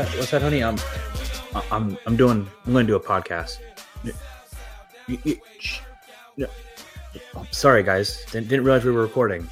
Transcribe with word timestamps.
What's 0.00 0.30
that, 0.30 0.40
honey? 0.40 0.64
I'm, 0.64 0.78
I'm, 1.70 1.98
I'm 2.06 2.16
doing. 2.16 2.48
I'm 2.64 2.72
going 2.72 2.86
to 2.86 2.92
do 2.92 2.96
a 2.96 3.00
podcast. 3.00 3.58
Oh, 7.34 7.46
sorry, 7.50 7.82
guys. 7.82 8.24
Didn't, 8.32 8.48
didn't 8.48 8.64
realize 8.64 8.82
we 8.82 8.92
were 8.92 9.02
recording. 9.02 9.46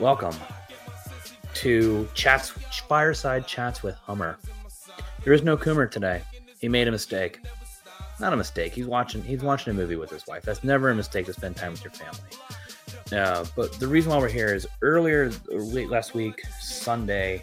Welcome 0.00 0.34
to 1.52 2.08
chats, 2.14 2.48
fireside 2.88 3.46
chats 3.46 3.82
with 3.82 3.94
Hummer. 3.96 4.38
There 5.22 5.34
is 5.34 5.42
no 5.42 5.58
Coomer 5.58 5.90
today. 5.90 6.22
He 6.58 6.70
made 6.70 6.88
a 6.88 6.90
mistake. 6.90 7.40
Not 8.20 8.32
a 8.32 8.38
mistake. 8.38 8.72
He's 8.72 8.86
watching. 8.86 9.22
He's 9.22 9.42
watching 9.42 9.72
a 9.72 9.74
movie 9.74 9.96
with 9.96 10.08
his 10.08 10.26
wife. 10.26 10.44
That's 10.44 10.64
never 10.64 10.88
a 10.88 10.94
mistake 10.94 11.26
to 11.26 11.34
spend 11.34 11.56
time 11.56 11.72
with 11.72 11.84
your 11.84 11.92
family. 11.92 12.30
Uh, 13.12 13.44
but 13.54 13.78
the 13.78 13.86
reason 13.86 14.12
why 14.12 14.18
we're 14.18 14.28
here 14.28 14.54
is 14.54 14.66
earlier, 14.80 15.30
late 15.50 15.90
last 15.90 16.14
week, 16.14 16.42
Sunday, 16.58 17.42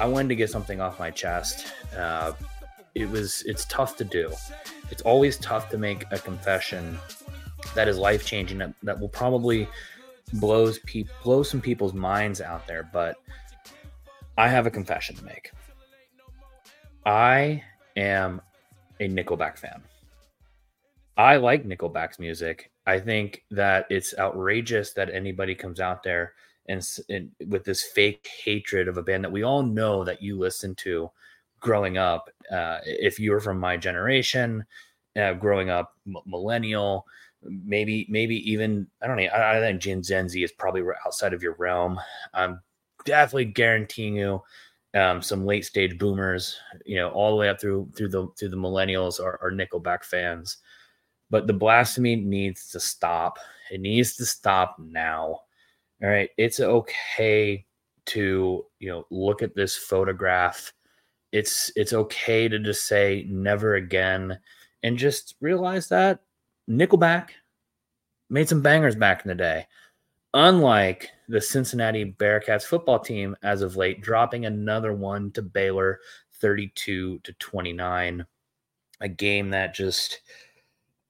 I 0.00 0.06
wanted 0.06 0.28
to 0.28 0.36
get 0.36 0.50
something 0.50 0.80
off 0.80 0.98
my 0.98 1.10
chest. 1.10 1.72
Uh, 1.96 2.32
it 2.94 3.08
was. 3.08 3.42
It's 3.46 3.64
tough 3.66 3.96
to 3.96 4.04
do. 4.04 4.32
It's 4.90 5.02
always 5.02 5.36
tough 5.38 5.68
to 5.70 5.78
make 5.78 6.04
a 6.10 6.18
confession 6.18 6.98
that 7.74 7.88
is 7.88 7.98
life 7.98 8.24
changing. 8.24 8.58
That, 8.58 8.74
that 8.82 8.98
will 8.98 9.08
probably 9.08 9.68
blows 10.34 10.78
pe- 10.80 11.04
blow 11.22 11.42
some 11.42 11.60
people's 11.60 11.94
minds 11.94 12.40
out 12.40 12.66
there. 12.66 12.88
But 12.92 13.16
I 14.36 14.48
have 14.48 14.66
a 14.66 14.70
confession 14.70 15.16
to 15.16 15.24
make. 15.24 15.50
I 17.04 17.62
am 17.96 18.40
a 19.00 19.08
Nickelback 19.08 19.58
fan. 19.58 19.82
I 21.16 21.36
like 21.36 21.64
Nickelback's 21.64 22.20
music. 22.20 22.70
I 22.86 23.00
think 23.00 23.42
that 23.50 23.86
it's 23.90 24.14
outrageous 24.18 24.92
that 24.92 25.12
anybody 25.12 25.54
comes 25.54 25.80
out 25.80 26.02
there 26.02 26.34
and, 26.68 26.86
and, 27.08 27.30
with 27.48 27.64
this 27.64 27.82
fake 27.82 28.28
hatred 28.44 28.88
of 28.88 28.96
a 28.96 29.02
band 29.02 29.24
that 29.24 29.32
we 29.32 29.42
all 29.42 29.62
know 29.62 30.04
that 30.04 30.22
you 30.22 30.38
listened 30.38 30.78
to 30.78 31.10
growing 31.60 31.98
up. 31.98 32.30
Uh, 32.52 32.78
if 32.84 33.18
you 33.18 33.32
were 33.32 33.40
from 33.40 33.58
my 33.58 33.76
generation, 33.76 34.64
uh, 35.16 35.32
growing 35.32 35.70
up 35.70 35.94
m- 36.06 36.16
millennial, 36.26 37.06
maybe 37.42 38.06
maybe 38.08 38.36
even 38.50 38.86
I 39.02 39.06
don't 39.06 39.16
know. 39.16 39.24
I, 39.24 39.58
I 39.58 39.60
think 39.60 39.80
Gen, 39.80 40.02
Gen 40.02 40.28
Z 40.28 40.42
is 40.42 40.52
probably 40.52 40.82
outside 41.06 41.32
of 41.32 41.42
your 41.42 41.54
realm. 41.54 41.98
I'm 42.34 42.60
definitely 43.04 43.46
guaranteeing 43.46 44.16
you 44.16 44.42
um, 44.94 45.22
some 45.22 45.44
late 45.44 45.64
stage 45.64 45.98
boomers, 45.98 46.56
you 46.84 46.96
know, 46.96 47.10
all 47.10 47.30
the 47.30 47.36
way 47.36 47.48
up 47.48 47.60
through 47.60 47.90
through 47.96 48.08
the 48.08 48.28
through 48.38 48.48
the 48.50 48.56
millennials 48.56 49.20
are, 49.20 49.38
are 49.42 49.50
Nickelback 49.50 50.04
fans. 50.04 50.58
But 51.30 51.46
the 51.46 51.52
blasphemy 51.52 52.16
needs 52.16 52.70
to 52.70 52.80
stop. 52.80 53.38
It 53.70 53.80
needs 53.80 54.16
to 54.16 54.24
stop 54.24 54.76
now. 54.78 55.40
All 56.02 56.08
right, 56.08 56.30
it's 56.36 56.60
okay 56.60 57.64
to 58.06 58.64
you 58.78 58.88
know 58.88 59.06
look 59.10 59.42
at 59.42 59.54
this 59.54 59.76
photograph. 59.76 60.72
It's 61.32 61.70
it's 61.76 61.92
okay 61.92 62.48
to 62.48 62.58
just 62.58 62.86
say 62.86 63.26
never 63.28 63.74
again, 63.74 64.38
and 64.82 64.96
just 64.96 65.34
realize 65.40 65.88
that 65.88 66.20
Nickelback 66.68 67.30
made 68.30 68.48
some 68.48 68.62
bangers 68.62 68.96
back 68.96 69.24
in 69.24 69.28
the 69.28 69.34
day. 69.34 69.66
Unlike 70.34 71.10
the 71.28 71.40
Cincinnati 71.40 72.14
Bearcats 72.18 72.64
football 72.64 72.98
team 72.98 73.36
as 73.42 73.62
of 73.62 73.76
late, 73.76 74.00
dropping 74.00 74.46
another 74.46 74.92
one 74.92 75.32
to 75.32 75.42
Baylor 75.42 76.00
32 76.40 77.18
to 77.18 77.32
29. 77.34 78.24
A 79.00 79.08
game 79.08 79.50
that 79.50 79.74
just 79.74 80.20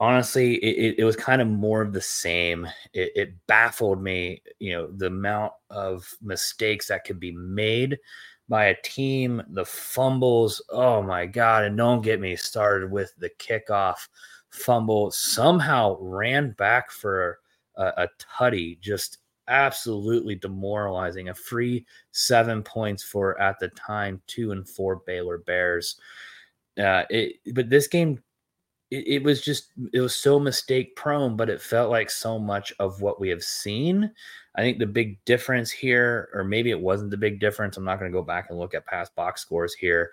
honestly, 0.01 0.55
it, 0.57 0.97
it 0.99 1.05
was 1.05 1.17
kind 1.17 1.43
of 1.43 1.49
more 1.49 1.83
of 1.83 1.93
the 1.93 2.01
same. 2.01 2.67
It, 2.93 3.13
it 3.15 3.47
baffled 3.47 4.03
me, 4.03 4.43
you 4.59 4.73
know, 4.73 4.91
the 4.91 5.07
amount 5.07 5.53
of 5.71 6.09
mistakes 6.23 6.89
that 6.89 7.05
could 7.05 7.21
be 7.21 7.33
made 7.33 7.99
by 8.49 8.67
a 8.67 8.83
team, 8.83 9.43
the 9.51 9.65
fumbles. 9.65 10.63
Oh 10.71 11.03
my 11.03 11.27
God. 11.27 11.65
And 11.65 11.77
don't 11.77 12.03
get 12.03 12.21
me 12.21 12.37
started 12.37 12.91
with 12.91 13.13
the 13.19 13.31
kickoff 13.39 14.09
fumble, 14.51 15.11
somehow 15.11 15.99
ran 16.01 16.53
back 16.53 16.91
for 16.91 17.41
a, 17.77 17.85
a 17.85 18.09
tutty, 18.19 18.81
just 18.81 19.19
absolutely 19.49 20.35
demoralizing. 20.35 21.29
A 21.29 21.35
free 21.35 21.85
seven 22.13 22.63
points 22.63 23.03
for 23.03 23.41
at 23.41 23.59
the 23.59 23.69
time 23.69 24.23
two 24.27 24.53
and 24.53 24.69
four 24.69 25.03
Baylor 25.07 25.39
Bears. 25.39 26.01
Uh, 26.79 27.03
it, 27.11 27.37
but 27.55 27.69
this 27.69 27.89
game, 27.89 28.23
it, 28.91 29.07
it 29.09 29.23
was 29.23 29.41
just 29.41 29.73
it 29.93 30.01
was 30.01 30.15
so 30.15 30.39
mistake 30.39 30.97
prone, 30.97 31.37
but 31.37 31.51
it 31.51 31.61
felt 31.61 31.91
like 31.91 32.11
so 32.11 32.39
much 32.39 32.73
of 32.79 33.01
what 33.03 33.21
we 33.21 33.29
have 33.29 33.43
seen. 33.43 34.11
I 34.55 34.63
think 34.63 34.79
the 34.79 34.87
big 34.87 35.25
difference 35.25 35.71
here, 35.71 36.29
or 36.35 36.45
maybe 36.45 36.71
it 36.71 36.81
wasn't 36.81 37.11
the 37.11 37.17
big 37.17 37.41
difference. 37.41 37.77
I'm 37.77 37.85
not 37.85 37.99
going 37.99 38.11
to 38.11 38.17
go 38.17 38.25
back 38.25 38.51
and 38.51 38.59
look 38.59 38.75
at 38.75 38.87
past 38.87 39.15
box 39.15 39.43
scores 39.43 39.75
here. 39.75 40.13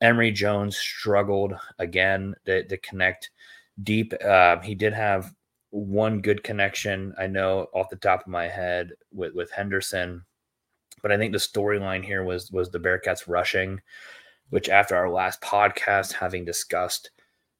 Emory 0.00 0.30
Jones 0.30 0.76
struggled 0.76 1.54
again 1.78 2.34
to, 2.44 2.64
to 2.64 2.76
connect 2.78 3.30
deep. 3.82 4.12
Uh, 4.22 4.58
he 4.60 4.74
did 4.74 4.92
have 4.92 5.34
one 5.70 6.20
good 6.20 6.42
connection, 6.42 7.14
I 7.18 7.26
know 7.26 7.68
off 7.74 7.90
the 7.90 7.96
top 7.96 8.22
of 8.22 8.28
my 8.28 8.48
head 8.48 8.92
with 9.12 9.34
with 9.34 9.50
Henderson, 9.50 10.24
but 11.02 11.12
I 11.12 11.18
think 11.18 11.32
the 11.32 11.38
storyline 11.38 12.04
here 12.04 12.24
was 12.24 12.50
was 12.50 12.70
the 12.70 12.80
Bearcats 12.80 13.28
rushing, 13.28 13.80
which 14.50 14.68
after 14.68 14.96
our 14.96 15.10
last 15.10 15.40
podcast, 15.40 16.12
having 16.12 16.44
discussed 16.44 17.10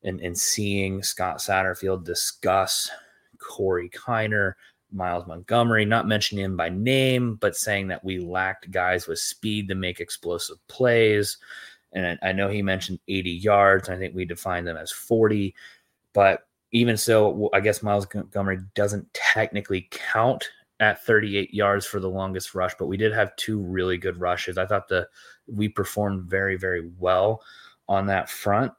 and, 0.03 0.21
and 0.21 0.37
seeing 0.37 1.03
Scott 1.03 1.39
Satterfield 1.39 2.05
discuss 2.05 2.91
Corey 3.39 3.89
Kiner, 3.91 4.55
Myles 4.93 5.27
Montgomery, 5.27 5.85
not 5.85 6.07
mentioning 6.07 6.45
him 6.45 6.57
by 6.57 6.69
name, 6.69 7.37
but 7.37 7.57
saying 7.57 7.89
that 7.89 8.05
we 8.05 8.19
lacked 8.19 8.71
guys 8.71 9.07
with 9.07 9.19
speed 9.19 9.69
to 9.69 9.75
make 9.75 10.01
explosive 10.01 10.59
plays. 10.69 11.39
And 11.93 12.19
I, 12.23 12.29
I 12.29 12.33
know 12.33 12.49
he 12.49 12.63
mentioned 12.63 13.01
80 13.09 13.31
yards. 13.31 13.89
I 13.89 13.97
think 13.97 14.15
we 14.15 14.25
defined 14.25 14.67
them 14.67 14.77
as 14.77 14.93
40. 14.93 15.55
But 16.13 16.47
even 16.73 16.97
so, 16.97 17.51
I 17.53 17.61
guess 17.61 17.83
Myles 17.83 18.07
Montgomery 18.15 18.59
doesn't 18.75 19.13
technically 19.13 19.89
count 19.91 20.49
at 20.81 21.05
38 21.05 21.55
yards 21.55 21.87
for 21.87 22.01
the 22.01 22.11
longest 22.11 22.55
rush, 22.55 22.75
but 22.79 22.87
we 22.87 22.97
did 22.97 23.13
have 23.13 23.35
two 23.37 23.61
really 23.61 23.97
good 23.97 24.21
rushes. 24.21 24.59
I 24.59 24.67
thought 24.67 24.89
the 24.89 25.09
we 25.47 25.69
performed 25.69 26.25
very, 26.25 26.57
very 26.57 26.91
well 26.99 27.43
on 27.89 28.07
that 28.07 28.29
front. 28.29 28.73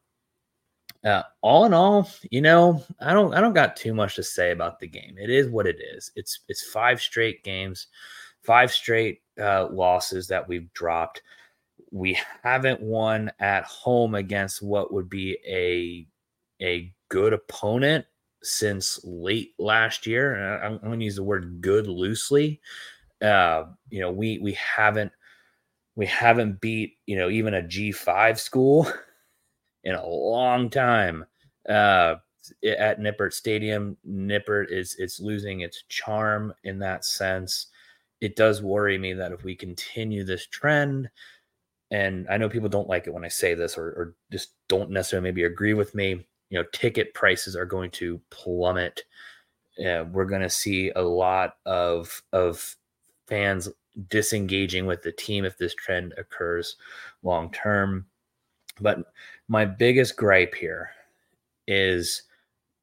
Uh, 1.04 1.24
all 1.42 1.66
in 1.66 1.74
all, 1.74 2.10
you 2.32 2.42
know, 2.42 2.84
I 3.00 3.14
don't 3.14 3.34
I 3.34 3.42
don't 3.42 3.54
got 3.54 3.76
too 3.76 3.94
much 3.94 4.16
to 4.16 4.24
say 4.24 4.52
about 4.52 4.80
the 4.80 4.88
game. 4.88 5.16
It 5.18 5.30
is 5.30 5.50
what 5.50 5.68
it 5.68 5.78
is. 5.80 6.12
It's 6.16 6.42
it's 6.48 6.66
five 6.66 7.00
straight 7.02 7.44
games, 7.44 7.88
five 8.44 8.72
straight 8.72 9.22
uh, 9.40 9.68
losses 9.70 10.28
that 10.28 10.48
we've 10.48 10.72
dropped. 10.74 11.22
We 11.92 12.20
haven't 12.44 12.82
won 12.82 13.32
at 13.40 13.64
home 13.66 14.16
against 14.16 14.62
what 14.62 14.92
would 14.92 15.10
be 15.10 15.38
a 15.48 16.08
a 16.64 16.94
good 17.10 17.34
opponent 17.34 18.06
since 18.44 19.00
late 19.04 19.54
last 19.60 20.08
year. 20.08 20.62
I'm, 20.64 20.80
going 20.80 21.00
to 21.00 21.06
use 21.06 21.16
the 21.16 21.24
word 21.24 21.62
good 21.62 21.88
loosely. 21.88 22.62
Uh, 23.22 23.66
you 23.90 24.00
know, 24.02 24.12
we 24.12 24.40
we 24.40 24.54
haven't 24.54 25.12
we 25.96 26.06
haven't 26.06 26.62
beat 26.62 26.98
you 27.06 27.18
know 27.18 27.30
even 27.30 27.54
a 27.56 27.62
G5 27.62 28.38
school 28.40 28.92
in 29.88 29.96
a 29.96 30.06
long 30.06 30.70
time. 30.70 31.26
Uh, 31.68 32.16
at 32.64 33.00
Nippert 33.00 33.34
Stadium, 33.34 33.98
Nippert 34.08 34.72
is 34.72 34.96
it's 35.00 35.20
losing 35.20 35.62
its 35.62 35.84
charm 35.90 36.54
in 36.64 36.80
that 36.80 37.04
sense. 37.04 37.68
It 38.22 38.36
does 38.36 38.62
worry 38.62 38.98
me 38.98 39.14
that 39.14 39.32
if 39.32 39.44
we 39.44 39.56
continue 39.56 40.24
this 40.24 40.48
trend, 40.48 41.10
and 41.92 42.26
I 42.30 42.38
know 42.38 42.50
people 42.50 42.70
don't 42.70 42.88
like 42.88 43.08
it 43.08 43.14
when 43.14 43.26
I 43.26 43.30
say 43.30 43.54
this 43.54 43.78
or, 43.78 43.88
or 43.88 44.16
just 44.32 44.52
don't 44.70 44.92
necessarily 44.92 45.30
maybe 45.30 45.44
agree 45.44 45.74
with 45.74 45.94
me 45.96 46.26
you 46.50 46.58
know 46.58 46.66
ticket 46.72 47.14
prices 47.14 47.56
are 47.56 47.66
going 47.66 47.92
to 47.92 48.22
plummet 48.30 49.04
uh, 49.80 50.06
we're 50.12 50.26
going 50.26 50.42
to 50.42 50.50
see 50.50 50.92
a 50.96 51.02
lot 51.02 51.58
of 51.66 52.22
of 52.34 52.76
fans 53.28 53.70
disengaging 54.10 54.86
with 54.86 55.02
the 55.02 55.12
team 55.12 55.44
if 55.46 55.58
this 55.58 55.76
trend 55.76 56.14
occurs 56.18 56.76
long 57.24 57.52
term 57.52 58.06
but 58.80 59.00
my 59.48 59.66
biggest 59.66 60.16
gripe 60.18 60.56
here 60.56 60.90
is 61.68 62.24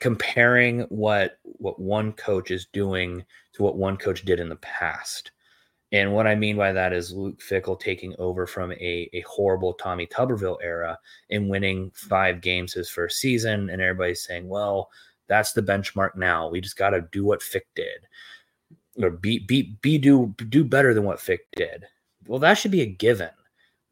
comparing 0.01 0.81
what 0.83 1.39
what 1.45 1.81
one 1.81 2.13
coach 2.13 2.51
is 2.51 2.67
doing 2.73 3.25
to 3.53 3.63
what 3.63 3.77
one 3.77 3.97
coach 3.97 4.25
did 4.25 4.41
in 4.41 4.49
the 4.49 4.57
past 4.57 5.31
and 5.95 6.13
what 6.13 6.27
I 6.27 6.35
mean 6.35 6.57
by 6.57 6.73
that 6.73 6.93
is 6.93 7.13
Luke 7.13 7.39
Fickell 7.39 7.79
taking 7.79 8.17
over 8.19 8.49
from 8.49 8.73
a, 8.73 9.09
a 9.13 9.21
horrible 9.21 9.75
Tommy 9.75 10.09
Tuberville 10.09 10.59
era 10.61 10.99
and 11.31 11.49
winning 11.49 11.93
five 11.95 12.41
games 12.41 12.73
his 12.73 12.91
first 12.91 13.21
season. 13.21 13.71
And 13.71 13.81
everybody's 13.81 14.25
saying, 14.25 14.49
well, 14.49 14.91
that's 15.29 15.53
the 15.53 15.63
benchmark 15.63 16.17
now. 16.17 16.49
We 16.49 16.61
just 16.61 16.77
got 16.77 16.91
to 16.91 17.07
do 17.13 17.25
what 17.25 17.45
Fick 17.45 17.69
did 17.77 18.09
or 19.01 19.11
be, 19.11 19.39
be, 19.39 19.79
be 19.83 19.97
do, 19.99 20.35
do 20.49 20.65
better 20.65 20.95
than 20.95 21.05
what 21.05 21.21
Fick 21.21 21.47
did. 21.55 21.85
Well, 22.27 22.41
that 22.41 22.55
should 22.55 22.73
be 22.73 22.83
a 22.83 22.87
given. 22.87 23.31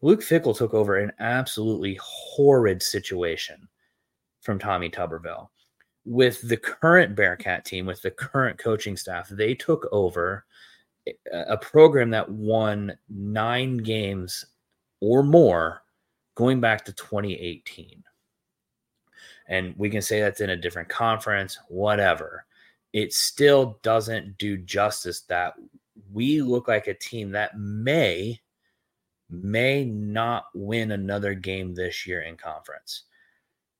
Luke 0.02 0.20
Fickell 0.20 0.56
took 0.56 0.74
over 0.74 0.98
an 0.98 1.12
absolutely 1.20 1.98
horrid 2.02 2.82
situation 2.82 3.68
from 4.40 4.58
Tommy 4.58 4.90
Tuberville. 4.90 5.48
With 6.04 6.40
the 6.48 6.56
current 6.56 7.14
Bearcat 7.14 7.64
team, 7.64 7.86
with 7.86 8.02
the 8.02 8.10
current 8.10 8.58
coaching 8.58 8.96
staff, 8.96 9.28
they 9.28 9.54
took 9.54 9.88
over– 9.92 10.44
a 11.32 11.56
program 11.56 12.10
that 12.10 12.28
won 12.28 12.96
nine 13.08 13.78
games 13.78 14.44
or 15.00 15.22
more 15.22 15.82
going 16.34 16.60
back 16.60 16.84
to 16.84 16.92
2018. 16.92 18.02
And 19.48 19.74
we 19.76 19.90
can 19.90 20.02
say 20.02 20.20
that's 20.20 20.40
in 20.40 20.50
a 20.50 20.56
different 20.56 20.88
conference, 20.88 21.58
whatever. 21.68 22.44
It 22.92 23.12
still 23.12 23.80
doesn't 23.82 24.38
do 24.38 24.56
justice 24.58 25.22
that 25.22 25.54
we 26.12 26.40
look 26.40 26.68
like 26.68 26.86
a 26.86 26.94
team 26.94 27.32
that 27.32 27.58
may 27.58 28.40
may 29.32 29.84
not 29.84 30.46
win 30.54 30.92
another 30.92 31.34
game 31.34 31.74
this 31.74 32.06
year 32.06 32.22
in 32.22 32.36
conference. 32.36 33.04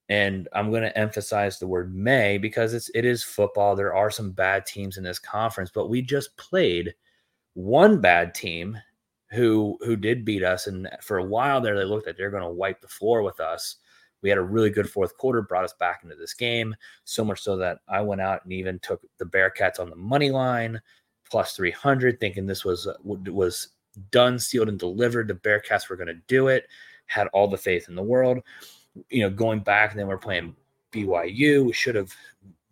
And 0.08 0.48
I'm 0.52 0.70
going 0.70 0.82
to 0.82 0.98
emphasize 0.98 1.58
the 1.58 1.66
word 1.66 1.94
may 1.94 2.38
because 2.38 2.74
it's 2.74 2.90
it 2.94 3.04
is 3.04 3.22
football. 3.22 3.76
There 3.76 3.94
are 3.94 4.10
some 4.10 4.32
bad 4.32 4.66
teams 4.66 4.96
in 4.96 5.04
this 5.04 5.18
conference, 5.18 5.70
but 5.72 5.88
we 5.88 6.02
just 6.02 6.36
played 6.36 6.94
one 7.54 8.00
bad 8.00 8.34
team 8.34 8.78
who 9.30 9.78
who 9.80 9.96
did 9.96 10.24
beat 10.24 10.42
us 10.42 10.66
and 10.66 10.88
for 11.00 11.18
a 11.18 11.24
while 11.24 11.60
there 11.60 11.78
they 11.78 11.84
looked 11.84 12.06
like 12.06 12.16
they're 12.16 12.30
going 12.30 12.42
to 12.42 12.48
wipe 12.48 12.80
the 12.80 12.88
floor 12.88 13.22
with 13.22 13.40
us. 13.40 13.76
We 14.22 14.28
had 14.28 14.38
a 14.38 14.42
really 14.42 14.70
good 14.70 14.88
fourth 14.88 15.16
quarter, 15.16 15.42
brought 15.42 15.64
us 15.64 15.74
back 15.80 16.00
into 16.04 16.14
this 16.14 16.34
game, 16.34 16.76
so 17.04 17.24
much 17.24 17.40
so 17.40 17.56
that 17.56 17.78
I 17.88 18.00
went 18.02 18.20
out 18.20 18.44
and 18.44 18.52
even 18.52 18.78
took 18.78 19.02
the 19.18 19.24
Bearcats 19.24 19.80
on 19.80 19.90
the 19.90 19.96
money 19.96 20.30
line 20.30 20.80
plus 21.28 21.56
300 21.56 22.20
thinking 22.20 22.46
this 22.46 22.64
was 22.64 22.86
uh, 22.86 22.94
was 23.02 23.68
done, 24.10 24.38
sealed, 24.38 24.68
and 24.68 24.78
delivered. 24.78 25.28
The 25.28 25.34
Bearcats 25.34 25.88
were 25.88 25.96
going 25.96 26.08
to 26.08 26.20
do 26.26 26.48
it. 26.48 26.66
Had 27.06 27.28
all 27.28 27.48
the 27.48 27.56
faith 27.56 27.88
in 27.88 27.94
the 27.94 28.02
world. 28.02 28.38
You 29.10 29.22
know, 29.22 29.30
going 29.30 29.60
back, 29.60 29.90
and 29.90 30.00
then 30.00 30.06
we're 30.06 30.18
playing 30.18 30.54
BYU. 30.92 31.66
We 31.66 31.72
should 31.72 31.94
have 31.94 32.12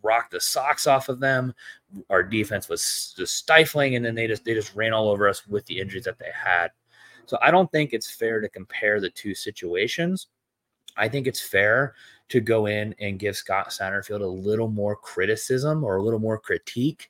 rocked 0.03 0.33
the 0.33 0.41
socks 0.41 0.87
off 0.87 1.09
of 1.09 1.21
them. 1.21 1.55
Our 2.09 2.23
defense 2.23 2.69
was 2.69 3.15
just 3.17 3.37
stifling, 3.37 3.97
and 3.97 4.05
then 4.05 4.15
they 4.15 4.27
just 4.27 4.45
they 4.45 4.55
just 4.55 4.75
ran 4.75 4.93
all 4.93 5.09
over 5.09 5.29
us 5.29 5.47
with 5.47 5.67
the 5.67 5.79
injuries 5.79 6.05
that 6.05 6.19
they 6.19 6.31
had. 6.35 6.71
So 7.27 7.39
I 7.41 7.51
don't 7.51 7.71
think 7.71 7.93
it's 7.93 8.11
fair 8.11 8.41
to 8.41 8.49
compare 8.49 9.01
the 9.01 9.11
two 9.11 9.35
situations. 9.35 10.29
I 10.97 11.09
think 11.09 11.27
it's 11.27 11.41
fair 11.41 11.95
to 12.29 12.41
go 12.41 12.67
in 12.67 12.95
and 13.01 13.19
give 13.19 13.37
Scott 13.37 13.71
Satterfield 13.71 14.21
a 14.21 14.27
little 14.27 14.69
more 14.69 14.97
criticism 14.97 15.85
or 15.85 15.97
a 15.97 16.03
little 16.03 16.19
more 16.19 16.39
critique 16.39 17.10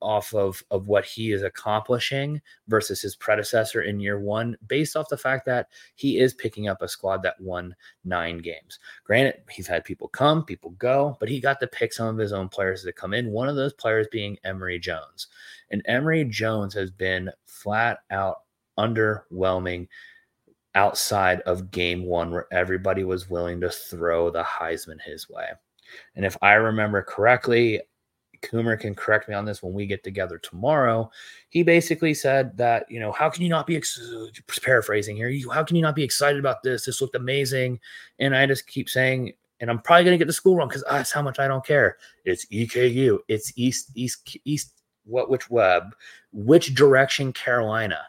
off 0.00 0.34
of 0.34 0.62
of 0.70 0.88
what 0.88 1.04
he 1.04 1.32
is 1.32 1.42
accomplishing 1.42 2.40
versus 2.68 3.00
his 3.00 3.16
predecessor 3.16 3.82
in 3.82 4.00
year 4.00 4.20
one 4.20 4.56
based 4.66 4.96
off 4.96 5.08
the 5.08 5.16
fact 5.16 5.46
that 5.46 5.68
he 5.94 6.18
is 6.18 6.34
picking 6.34 6.68
up 6.68 6.82
a 6.82 6.88
squad 6.88 7.22
that 7.22 7.40
won 7.40 7.74
nine 8.04 8.38
games. 8.38 8.78
Granted 9.04 9.42
he's 9.50 9.66
had 9.66 9.84
people 9.84 10.08
come 10.08 10.44
people 10.44 10.70
go 10.72 11.16
but 11.20 11.28
he 11.28 11.40
got 11.40 11.60
to 11.60 11.66
pick 11.66 11.92
some 11.92 12.08
of 12.08 12.18
his 12.18 12.32
own 12.32 12.48
players 12.48 12.82
to 12.84 12.92
come 12.92 13.14
in 13.14 13.30
one 13.30 13.48
of 13.48 13.56
those 13.56 13.72
players 13.72 14.06
being 14.10 14.38
emory 14.44 14.78
jones. 14.78 15.28
And 15.70 15.82
emory 15.86 16.24
jones 16.24 16.74
has 16.74 16.90
been 16.90 17.30
flat 17.44 17.98
out 18.10 18.42
underwhelming 18.78 19.88
outside 20.74 21.40
of 21.42 21.70
game 21.70 22.04
one 22.04 22.30
where 22.30 22.46
everybody 22.52 23.04
was 23.04 23.28
willing 23.28 23.60
to 23.60 23.70
throw 23.70 24.30
the 24.30 24.42
heisman 24.42 25.00
his 25.00 25.28
way. 25.28 25.48
And 26.14 26.24
if 26.24 26.36
I 26.42 26.52
remember 26.52 27.02
correctly, 27.02 27.82
Coomer 28.42 28.78
can 28.78 28.94
correct 28.94 29.28
me 29.28 29.34
on 29.34 29.44
this 29.44 29.62
when 29.62 29.72
we 29.72 29.86
get 29.86 30.02
together 30.02 30.38
tomorrow. 30.38 31.10
He 31.48 31.62
basically 31.62 32.14
said 32.14 32.56
that, 32.56 32.90
you 32.90 33.00
know, 33.00 33.12
how 33.12 33.28
can 33.30 33.42
you 33.42 33.48
not 33.48 33.66
be 33.66 33.76
ex- 33.76 34.00
paraphrasing 34.62 35.16
here? 35.16 35.32
How 35.52 35.62
can 35.62 35.76
you 35.76 35.82
not 35.82 35.94
be 35.94 36.02
excited 36.02 36.38
about 36.38 36.62
this? 36.62 36.84
This 36.84 37.00
looked 37.00 37.16
amazing. 37.16 37.80
And 38.18 38.34
I 38.36 38.46
just 38.46 38.66
keep 38.66 38.88
saying, 38.88 39.32
and 39.60 39.70
I'm 39.70 39.80
probably 39.80 40.04
going 40.04 40.14
to 40.14 40.18
get 40.18 40.26
the 40.26 40.32
school 40.32 40.56
wrong 40.56 40.68
because 40.68 40.84
that's 40.88 41.12
ah, 41.12 41.18
how 41.18 41.22
much 41.22 41.38
I 41.38 41.48
don't 41.48 41.64
care. 41.64 41.98
It's 42.24 42.46
EKU. 42.46 43.18
It's 43.28 43.52
East, 43.56 43.90
East, 43.94 44.36
East, 44.44 44.82
what, 45.04 45.30
which 45.30 45.50
web, 45.50 45.94
which 46.32 46.74
direction 46.74 47.32
Carolina, 47.32 48.00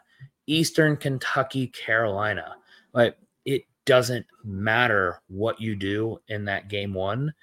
Eastern 0.46 0.96
Kentucky, 0.96 1.66
Carolina. 1.68 2.56
Like 2.94 3.16
it 3.44 3.64
doesn't 3.84 4.26
matter 4.44 5.20
what 5.28 5.60
you 5.60 5.76
do 5.76 6.18
in 6.28 6.44
that 6.46 6.68
game 6.68 6.94
one. 6.94 7.34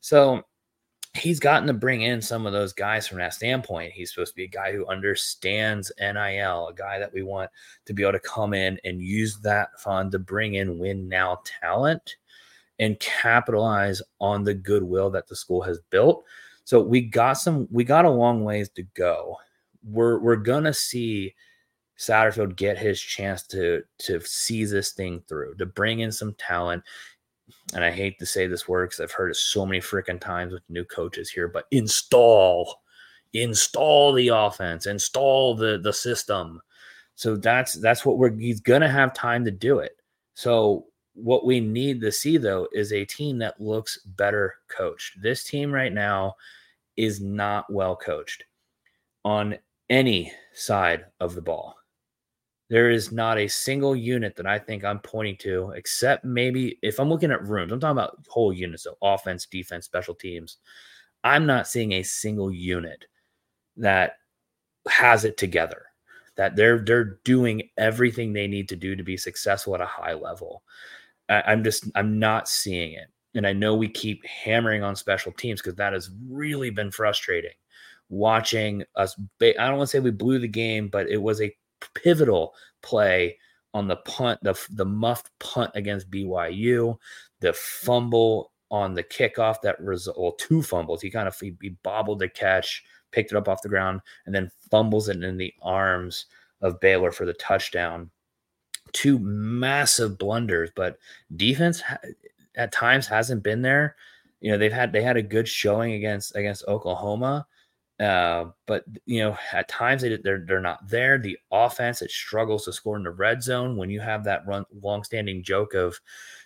So 0.00 0.42
he's 1.14 1.40
gotten 1.40 1.66
to 1.66 1.74
bring 1.74 2.02
in 2.02 2.22
some 2.22 2.46
of 2.46 2.52
those 2.52 2.72
guys 2.72 3.06
from 3.06 3.18
that 3.18 3.34
standpoint. 3.34 3.92
He's 3.92 4.10
supposed 4.10 4.32
to 4.32 4.36
be 4.36 4.44
a 4.44 4.48
guy 4.48 4.72
who 4.72 4.86
understands 4.86 5.92
NIL, 6.00 6.68
a 6.68 6.74
guy 6.74 6.98
that 6.98 7.12
we 7.12 7.22
want 7.22 7.50
to 7.84 7.92
be 7.92 8.02
able 8.02 8.12
to 8.12 8.20
come 8.20 8.54
in 8.54 8.78
and 8.84 9.02
use 9.02 9.38
that 9.40 9.78
fund 9.78 10.12
to 10.12 10.18
bring 10.18 10.54
in 10.54 10.78
win 10.78 11.08
now 11.08 11.40
talent 11.60 12.16
and 12.78 12.98
capitalize 12.98 14.00
on 14.20 14.42
the 14.42 14.54
goodwill 14.54 15.10
that 15.10 15.28
the 15.28 15.36
school 15.36 15.60
has 15.60 15.80
built. 15.90 16.24
So 16.64 16.80
we 16.80 17.02
got 17.02 17.34
some 17.34 17.68
we 17.70 17.84
got 17.84 18.04
a 18.04 18.10
long 18.10 18.44
ways 18.44 18.70
to 18.70 18.82
go. 18.94 19.36
We're 19.84 20.18
we're 20.18 20.36
gonna 20.36 20.72
see 20.72 21.34
Satterfield 21.98 22.56
get 22.56 22.78
his 22.78 23.00
chance 23.00 23.46
to 23.48 23.82
to 23.98 24.20
see 24.20 24.64
this 24.64 24.92
thing 24.92 25.22
through, 25.28 25.56
to 25.56 25.66
bring 25.66 26.00
in 26.00 26.10
some 26.10 26.34
talent 26.34 26.82
and 27.74 27.84
I 27.84 27.90
hate 27.90 28.18
to 28.18 28.26
say 28.26 28.46
this 28.46 28.68
word 28.68 28.86
because 28.86 29.00
I've 29.00 29.12
heard 29.12 29.30
it 29.30 29.36
so 29.36 29.64
many 29.64 29.80
freaking 29.80 30.20
times 30.20 30.52
with 30.52 30.62
new 30.68 30.84
coaches 30.84 31.30
here, 31.30 31.48
but 31.48 31.66
install, 31.70 32.82
install 33.32 34.12
the 34.12 34.28
offense, 34.28 34.86
install 34.86 35.54
the 35.54 35.78
the 35.78 35.92
system. 35.92 36.60
So 37.14 37.36
that's 37.36 37.74
that's 37.74 38.04
what 38.04 38.18
we're 38.18 38.36
he's 38.36 38.60
gonna 38.60 38.88
have 38.88 39.14
time 39.14 39.44
to 39.44 39.50
do 39.50 39.78
it. 39.78 39.96
So 40.34 40.86
what 41.14 41.44
we 41.44 41.60
need 41.60 42.00
to 42.00 42.12
see 42.12 42.36
though 42.38 42.68
is 42.72 42.92
a 42.92 43.04
team 43.04 43.38
that 43.38 43.60
looks 43.60 43.98
better 44.04 44.54
coached. 44.68 45.20
This 45.22 45.44
team 45.44 45.72
right 45.72 45.92
now 45.92 46.34
is 46.96 47.20
not 47.20 47.70
well 47.70 47.96
coached 47.96 48.44
on 49.24 49.58
any 49.88 50.32
side 50.54 51.04
of 51.20 51.34
the 51.34 51.42
ball. 51.42 51.76
There 52.72 52.88
is 52.88 53.12
not 53.12 53.36
a 53.36 53.48
single 53.48 53.94
unit 53.94 54.34
that 54.36 54.46
I 54.46 54.58
think 54.58 54.82
I'm 54.82 54.98
pointing 55.00 55.36
to, 55.40 55.72
except 55.76 56.24
maybe 56.24 56.78
if 56.80 56.98
I'm 56.98 57.10
looking 57.10 57.30
at 57.30 57.46
rooms, 57.46 57.70
I'm 57.70 57.78
talking 57.78 57.98
about 57.98 58.16
whole 58.30 58.50
units, 58.50 58.84
so 58.84 58.96
offense, 59.02 59.44
defense, 59.44 59.84
special 59.84 60.14
teams. 60.14 60.56
I'm 61.22 61.44
not 61.44 61.68
seeing 61.68 61.92
a 61.92 62.02
single 62.02 62.50
unit 62.50 63.04
that 63.76 64.14
has 64.88 65.26
it 65.26 65.36
together, 65.36 65.84
that 66.36 66.56
they're 66.56 66.78
they're 66.78 67.18
doing 67.24 67.68
everything 67.76 68.32
they 68.32 68.46
need 68.46 68.70
to 68.70 68.76
do 68.76 68.96
to 68.96 69.02
be 69.02 69.18
successful 69.18 69.74
at 69.74 69.82
a 69.82 69.86
high 69.86 70.14
level. 70.14 70.62
I, 71.28 71.42
I'm 71.48 71.62
just 71.62 71.90
I'm 71.94 72.18
not 72.18 72.48
seeing 72.48 72.94
it. 72.94 73.08
And 73.34 73.46
I 73.46 73.52
know 73.52 73.74
we 73.74 73.88
keep 73.88 74.24
hammering 74.24 74.82
on 74.82 74.96
special 74.96 75.32
teams 75.32 75.60
because 75.60 75.74
that 75.74 75.92
has 75.92 76.08
really 76.26 76.70
been 76.70 76.90
frustrating 76.90 77.52
watching 78.08 78.82
us. 78.96 79.14
I 79.42 79.52
don't 79.58 79.76
want 79.76 79.90
to 79.90 79.96
say 79.96 80.00
we 80.00 80.10
blew 80.10 80.38
the 80.38 80.48
game, 80.48 80.88
but 80.88 81.10
it 81.10 81.20
was 81.20 81.42
a 81.42 81.54
pivotal 81.94 82.54
play 82.82 83.38
on 83.74 83.88
the 83.88 83.96
punt, 83.96 84.40
the 84.42 84.58
the 84.70 84.84
muffed 84.84 85.30
punt 85.38 85.70
against 85.74 86.10
BYU, 86.10 86.98
the 87.40 87.52
fumble 87.52 88.52
on 88.70 88.94
the 88.94 89.02
kickoff 89.02 89.60
that 89.62 89.80
result 89.80 90.18
well, 90.18 90.32
two 90.32 90.62
fumbles. 90.62 91.02
He 91.02 91.10
kind 91.10 91.28
of 91.28 91.38
he, 91.38 91.54
he 91.60 91.70
bobbled 91.82 92.18
the 92.18 92.28
catch, 92.28 92.82
picked 93.10 93.32
it 93.32 93.36
up 93.36 93.48
off 93.48 93.62
the 93.62 93.68
ground, 93.68 94.00
and 94.26 94.34
then 94.34 94.50
fumbles 94.70 95.08
it 95.08 95.22
in 95.22 95.36
the 95.36 95.52
arms 95.62 96.26
of 96.60 96.80
Baylor 96.80 97.12
for 97.12 97.26
the 97.26 97.34
touchdown. 97.34 98.10
Two 98.92 99.18
massive 99.18 100.18
blunders, 100.18 100.70
but 100.74 100.98
defense 101.36 101.82
at 102.56 102.72
times 102.72 103.06
hasn't 103.06 103.42
been 103.42 103.62
there. 103.62 103.96
You 104.40 104.50
know, 104.52 104.58
they've 104.58 104.72
had 104.72 104.92
they 104.92 105.02
had 105.02 105.16
a 105.16 105.22
good 105.22 105.48
showing 105.48 105.92
against 105.92 106.34
against 106.34 106.66
Oklahoma, 106.66 107.46
uh, 108.02 108.50
but 108.66 108.84
you 109.06 109.20
know, 109.20 109.36
at 109.52 109.68
times 109.68 110.02
they 110.02 110.16
they're 110.16 110.44
they're 110.46 110.60
not 110.60 110.88
there. 110.88 111.18
The 111.18 111.38
offense 111.52 112.02
it 112.02 112.10
struggles 112.10 112.64
to 112.64 112.72
score 112.72 112.96
in 112.96 113.04
the 113.04 113.10
red 113.10 113.42
zone 113.42 113.76
when 113.76 113.90
you 113.90 114.00
have 114.00 114.24
that 114.24 114.44
run 114.44 114.64
long-standing 114.82 115.44
joke 115.44 115.74
of, 115.74 116.00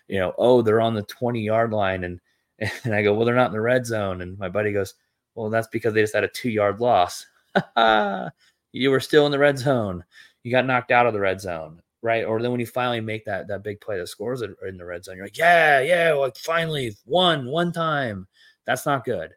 you 0.06 0.18
know, 0.18 0.34
oh 0.36 0.60
they're 0.60 0.82
on 0.82 0.94
the 0.94 1.04
twenty 1.04 1.40
yard 1.40 1.72
line, 1.72 2.04
and 2.04 2.20
and 2.84 2.94
I 2.94 3.02
go, 3.02 3.14
well 3.14 3.24
they're 3.24 3.34
not 3.34 3.48
in 3.48 3.54
the 3.54 3.60
red 3.60 3.86
zone, 3.86 4.20
and 4.20 4.38
my 4.38 4.50
buddy 4.50 4.72
goes, 4.72 4.94
well 5.34 5.48
that's 5.48 5.68
because 5.68 5.94
they 5.94 6.02
just 6.02 6.14
had 6.14 6.24
a 6.24 6.28
two 6.28 6.50
yard 6.50 6.80
loss. 6.80 7.24
you 8.72 8.90
were 8.90 9.00
still 9.00 9.24
in 9.24 9.32
the 9.32 9.38
red 9.38 9.58
zone. 9.58 10.04
You 10.42 10.50
got 10.50 10.66
knocked 10.66 10.90
out 10.90 11.06
of 11.06 11.14
the 11.14 11.20
red 11.20 11.40
zone, 11.40 11.80
right? 12.02 12.24
Or 12.24 12.42
then 12.42 12.50
when 12.50 12.60
you 12.60 12.66
finally 12.66 13.00
make 13.00 13.24
that 13.24 13.48
that 13.48 13.62
big 13.62 13.80
play 13.80 13.98
that 13.98 14.08
scores 14.08 14.42
in 14.42 14.76
the 14.76 14.84
red 14.84 15.04
zone, 15.04 15.16
you're 15.16 15.26
like, 15.26 15.38
yeah, 15.38 15.80
yeah, 15.80 16.12
like 16.12 16.36
finally 16.36 16.94
one 17.06 17.46
one 17.46 17.72
time. 17.72 18.26
That's 18.66 18.84
not 18.84 19.06
good. 19.06 19.30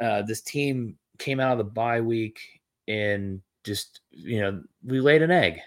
Uh, 0.00 0.22
this 0.22 0.42
team 0.42 0.96
came 1.18 1.40
out 1.40 1.52
of 1.52 1.58
the 1.58 1.64
bye 1.64 2.00
week 2.00 2.40
and 2.86 3.40
just 3.64 4.00
you 4.10 4.40
know 4.40 4.62
we 4.84 5.00
laid 5.00 5.22
an 5.22 5.30
egg. 5.30 5.60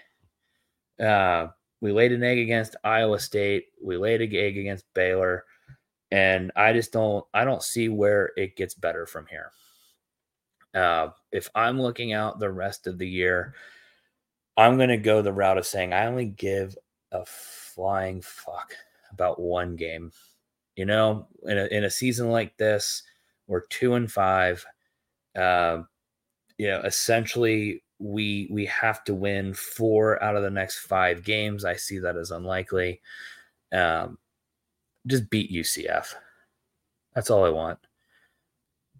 Uh, 1.00 1.48
we 1.80 1.92
laid 1.92 2.12
an 2.12 2.22
egg 2.22 2.38
against 2.38 2.76
Iowa 2.84 3.18
State. 3.18 3.66
We 3.82 3.96
laid 3.96 4.20
an 4.20 4.34
egg 4.34 4.58
against 4.58 4.92
Baylor, 4.94 5.44
and 6.10 6.52
I 6.56 6.72
just 6.72 6.92
don't 6.92 7.24
I 7.32 7.44
don't 7.44 7.62
see 7.62 7.88
where 7.88 8.30
it 8.36 8.56
gets 8.56 8.74
better 8.74 9.06
from 9.06 9.26
here. 9.26 9.50
Uh, 10.74 11.08
if 11.30 11.50
I'm 11.54 11.80
looking 11.80 12.12
out 12.12 12.38
the 12.38 12.50
rest 12.50 12.86
of 12.86 12.98
the 12.98 13.08
year, 13.08 13.54
I'm 14.56 14.76
going 14.76 14.88
to 14.88 14.96
go 14.96 15.22
the 15.22 15.32
route 15.32 15.58
of 15.58 15.66
saying 15.66 15.92
I 15.92 16.06
only 16.06 16.26
give 16.26 16.76
a 17.10 17.24
flying 17.26 18.22
fuck 18.22 18.74
about 19.10 19.40
one 19.40 19.76
game. 19.76 20.12
You 20.76 20.86
know, 20.86 21.28
in 21.44 21.58
a, 21.58 21.66
in 21.66 21.84
a 21.84 21.90
season 21.90 22.30
like 22.30 22.56
this, 22.56 23.02
we're 23.46 23.66
two 23.66 23.94
and 23.94 24.10
five. 24.10 24.64
Uh, 25.36 25.82
you 26.58 26.68
know, 26.68 26.80
essentially 26.82 27.82
we 27.98 28.48
we 28.50 28.66
have 28.66 29.04
to 29.04 29.14
win 29.14 29.54
four 29.54 30.22
out 30.22 30.36
of 30.36 30.42
the 30.42 30.50
next 30.50 30.78
five 30.80 31.24
games. 31.24 31.64
I 31.64 31.76
see 31.76 31.98
that 32.00 32.16
as 32.16 32.30
unlikely. 32.30 33.00
Um, 33.72 34.18
just 35.06 35.30
beat 35.30 35.52
UCF. 35.52 36.14
That's 37.14 37.30
all 37.30 37.44
I 37.44 37.50
want. 37.50 37.78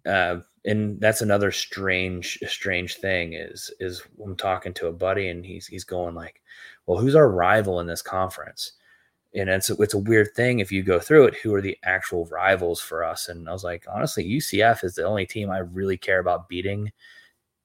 Uh, 0.05 0.37
and 0.65 0.99
that's 0.99 1.21
another 1.21 1.51
strange, 1.51 2.39
strange 2.47 2.95
thing 2.95 3.33
is 3.33 3.71
is 3.79 4.03
I'm 4.23 4.35
talking 4.35 4.73
to 4.75 4.87
a 4.87 4.93
buddy 4.93 5.29
and 5.29 5.45
he's 5.45 5.67
he's 5.67 5.83
going 5.83 6.15
like, 6.15 6.41
well, 6.85 6.97
who's 6.97 7.15
our 7.15 7.29
rival 7.29 7.79
in 7.79 7.87
this 7.87 8.01
conference? 8.01 8.73
And 9.35 9.49
it's 9.49 9.69
it's 9.69 9.93
a 9.95 9.99
weird 9.99 10.35
thing 10.35 10.59
if 10.59 10.71
you 10.71 10.83
go 10.83 10.99
through 10.99 11.25
it. 11.25 11.35
Who 11.37 11.53
are 11.55 11.61
the 11.61 11.77
actual 11.83 12.25
rivals 12.25 12.79
for 12.79 13.03
us? 13.03 13.29
And 13.29 13.49
I 13.49 13.51
was 13.51 13.63
like, 13.63 13.85
honestly, 13.91 14.23
UCF 14.25 14.83
is 14.83 14.95
the 14.95 15.05
only 15.05 15.25
team 15.25 15.49
I 15.49 15.59
really 15.59 15.97
care 15.97 16.19
about 16.19 16.47
beating 16.47 16.91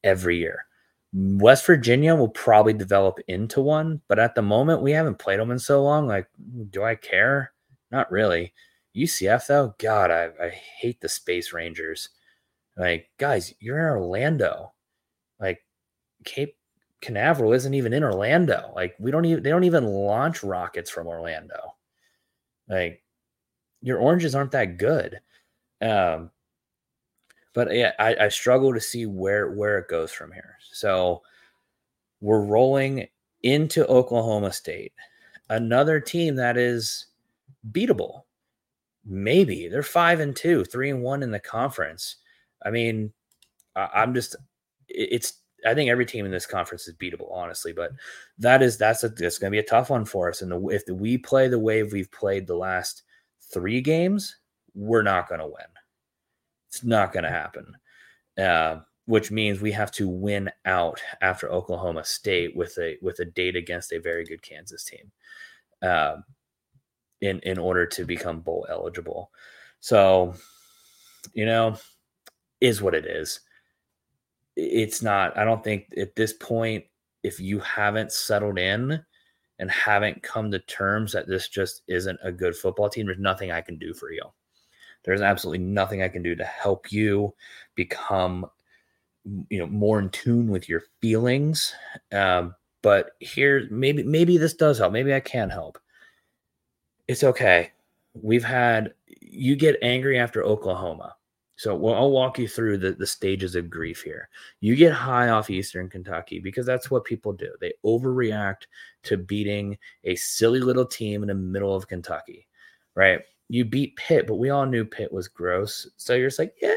every 0.03 0.39
year. 0.39 0.65
West 1.13 1.67
Virginia 1.67 2.15
will 2.15 2.29
probably 2.29 2.73
develop 2.75 3.19
into 3.29 3.61
one, 3.61 4.01
but 4.09 4.19
at 4.19 4.35
the 4.35 4.43
moment 4.43 4.83
we 4.83 4.93
haven't 4.93 5.19
played 5.19 5.41
them 5.41 5.51
in 5.51 5.59
so 5.59 5.83
long. 5.83 6.07
Like, 6.07 6.29
do 6.71 6.85
I 6.85 6.95
care? 6.95 7.53
Not 7.91 8.11
really. 8.11 8.53
UCF 8.97 9.47
though, 9.47 9.75
God, 9.79 10.11
I, 10.11 10.31
I 10.43 10.51
hate 10.51 11.01
the 11.01 11.09
Space 11.09 11.53
Rangers. 11.53 12.11
Like, 12.77 13.11
guys, 13.19 13.55
you're 13.61 13.79
in 13.79 13.85
Orlando. 13.85 14.73
Like, 15.41 15.65
Cape 16.25 16.57
Canaveral 17.01 17.53
isn't 17.53 17.75
even 17.75 17.93
in 17.93 18.03
Orlando. 18.03 18.73
Like, 18.75 18.95
we 18.99 19.11
don't 19.11 19.25
even 19.25 19.43
they 19.43 19.51
don't 19.51 19.65
even 19.65 19.85
launch 19.85 20.43
rockets 20.43 20.91
from 20.91 21.07
Orlando. 21.07 21.75
Like, 22.69 23.03
your 23.81 23.99
oranges 23.99 24.35
aren't 24.35 24.53
that 24.53 24.79
good. 24.79 25.21
Um, 25.81 26.31
but 27.55 27.75
yeah, 27.75 27.93
I, 27.99 28.17
I 28.23 28.29
struggle 28.29 28.75
to 28.75 28.81
see 28.81 29.07
where 29.07 29.51
where 29.53 29.79
it 29.79 29.89
goes 29.89 30.13
from 30.13 30.33
here. 30.33 30.57
So 30.73 31.23
we're 32.21 32.45
rolling 32.45 33.09
into 33.43 33.87
Oklahoma 33.87 34.53
State, 34.53 34.93
another 35.49 36.01
team 36.01 36.35
that 36.37 36.57
is 36.57 37.07
beatable. 37.73 38.23
Maybe 39.05 39.69
they're 39.69 39.83
five 39.83 40.21
and 40.21 40.35
two, 40.35 40.65
three 40.65 40.91
and 40.91 41.03
one 41.03 41.23
in 41.23 41.31
the 41.31 41.41
conference. 41.41 42.17
I 42.65 42.71
mean, 42.71 43.13
I, 43.77 44.03
am 44.03 44.15
just 44.15 44.37
it's. 44.89 45.35
I 45.67 45.75
think 45.75 45.91
every 45.91 46.07
team 46.07 46.25
in 46.25 46.31
this 46.31 46.47
conference 46.47 46.87
is 46.87 46.95
beatable, 46.95 47.33
honestly. 47.33 47.73
But 47.73 47.93
that 48.39 48.63
is 48.63 48.79
that's 48.79 49.05
a 49.05 49.09
that's 49.09 49.39
going 49.39 49.51
to 49.51 49.57
be 49.57 49.61
a 49.61 49.69
tough 49.69 49.91
one 49.91 50.05
for 50.05 50.29
us. 50.29 50.43
And 50.43 50.51
the, 50.51 50.69
if 50.69 50.83
we 50.89 51.19
play 51.19 51.49
the 51.49 51.59
way 51.59 51.83
we've 51.83 52.13
played 52.13 52.47
the 52.47 52.57
last 52.57 53.03
three 53.53 53.81
games, 53.81 54.37
we're 54.75 55.03
not 55.03 55.29
going 55.29 55.41
to 55.41 55.47
win. 55.47 55.67
It's 56.69 56.85
not 56.85 57.13
going 57.13 57.25
to 57.25 57.31
happen. 57.31 57.77
Uh, 58.37 58.81
which 59.09 59.31
means 59.31 59.63
we 59.63 59.73
have 59.73 59.91
to 59.91 60.07
win 60.07 60.51
out 60.67 61.01
after 61.23 61.51
Oklahoma 61.51 62.05
State 62.05 62.55
with 62.55 62.77
a 62.79 62.99
with 63.01 63.19
a 63.21 63.25
date 63.25 63.57
against 63.57 63.91
a 63.91 63.99
very 63.99 64.23
good 64.23 64.43
Kansas 64.43 64.85
team, 64.85 65.11
uh, 65.81 66.17
in 67.23 67.41
in 67.41 67.59
order 67.59 67.87
to 67.87 68.05
become 68.05 68.41
bowl 68.41 68.67
eligible. 68.69 69.31
So, 69.81 70.35
you 71.33 71.47
know, 71.47 71.77
is 72.61 72.83
what 72.83 72.95
it 72.95 73.07
is. 73.07 73.41
It's 74.61 75.03
not. 75.03 75.39
I 75.39 75.45
don't 75.45 75.63
think 75.63 75.87
at 75.97 76.17
this 76.17 76.33
point, 76.33 76.85
if 77.23 77.39
you 77.39 77.61
haven't 77.61 78.11
settled 78.11 78.59
in 78.59 79.01
and 79.61 79.71
haven't 79.71 80.23
come 80.25 80.51
to 80.51 80.59
terms 80.59 81.13
that 81.13 81.29
this 81.29 81.49
just 81.49 81.83
isn't 81.87 82.19
a 82.25 82.33
good 82.33 82.57
football 82.57 82.89
team, 82.89 83.07
there's 83.07 83.21
nothing 83.21 83.53
I 83.53 83.61
can 83.61 83.79
do 83.79 83.95
for 83.95 84.11
you. 84.11 84.23
There's 85.05 85.21
absolutely 85.21 85.65
nothing 85.65 86.03
I 86.03 86.09
can 86.09 86.25
do 86.25 86.35
to 86.35 86.45
help 86.45 86.91
you 86.91 87.35
become, 87.77 88.47
you 89.49 89.61
know, 89.61 89.69
more 89.69 90.01
in 90.01 90.11
tune 90.11 90.49
with 90.49 90.69
your 90.69 90.83
feelings. 91.01 91.73
Um, 92.11 92.57
but 92.83 93.13
here, 93.21 93.69
maybe 93.71 94.03
maybe 94.03 94.39
this 94.39 94.55
does 94.55 94.79
help. 94.79 94.93
Maybe 94.93 95.15
I 95.15 95.21
can 95.21 95.51
help. 95.51 95.79
It's 97.07 97.23
okay. 97.23 97.71
We've 98.21 98.45
had 98.45 98.93
you 99.07 99.55
get 99.55 99.77
angry 99.83 100.19
after 100.19 100.43
Oklahoma. 100.43 101.15
So 101.59 101.75
well, 101.75 101.95
I'll 101.95 102.11
walk 102.11 102.39
you 102.39 102.49
through 102.49 102.79
the, 102.79 102.93
the 102.93 103.07
stages 103.07 103.55
of 103.55 103.69
grief 103.69 104.03
here. 104.03 104.31
You 104.61 104.75
get 104.75 104.93
high 104.93 105.29
off 105.29 105.51
Eastern 105.51 105.91
Kentucky 105.91 106.39
because 106.39 106.65
that's 106.65 106.91
what 106.91 107.05
people 107.05 107.33
do. 107.33 107.53
They 107.61 107.75
overreact 107.85 108.63
to 109.05 109.19
beating 109.19 109.77
a 110.05 110.17
silly 110.17 110.61
little 110.61 110.87
team 110.87 111.23
in 111.23 111.29
the 111.29 111.35
middle 111.35 111.75
of 111.75 111.89
Kentucky, 111.89 112.47
right? 112.95 113.21
you 113.49 113.65
beat 113.65 113.97
Pitt, 113.97 114.27
but 114.27 114.37
we 114.37 114.51
all 114.51 114.67
knew 114.67 114.85
Pitt 114.85 115.13
was 115.13 115.27
gross. 115.27 115.89
So 115.97 116.15
you're 116.15 116.29
just 116.29 116.39
like, 116.39 116.55
yeah. 116.61 116.77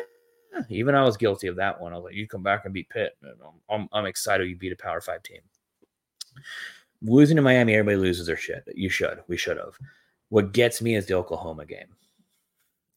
Even 0.70 0.96
I 0.96 1.04
was 1.04 1.18
guilty 1.18 1.48
of 1.48 1.56
that 1.58 1.80
one. 1.80 1.94
I 1.94 1.96
was 1.96 2.06
like, 2.06 2.14
you 2.14 2.28
come 2.28 2.44
back 2.44 2.66
and 2.66 2.74
beat 2.74 2.90
Pitt. 2.90 3.18
I'm, 3.70 3.88
I'm 3.92 4.06
excited 4.06 4.50
you 4.50 4.56
beat 4.56 4.74
a 4.74 4.76
Power 4.76 5.02
Five 5.02 5.24
team. 5.24 5.40
Losing 7.02 7.38
to 7.38 7.42
Miami, 7.42 7.74
everybody 7.74 7.98
loses 7.98 8.28
their 8.28 8.38
shit. 8.38 8.64
You 8.76 8.90
should. 8.90 9.24
We 9.28 9.38
should 9.38 9.58
have. 9.58 9.78
What 10.30 10.54
gets 10.54 10.82
me 10.82 10.96
is 10.96 11.06
the 11.06 11.16
Oklahoma 11.16 11.66
game. 11.66 11.88